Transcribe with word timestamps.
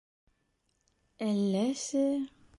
—Әлләсе... 1.29 2.05